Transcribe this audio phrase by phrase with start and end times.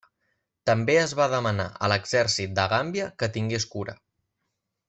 [0.69, 3.99] També es va demanar a l'exèrcit de Gàmbia que tingués cura.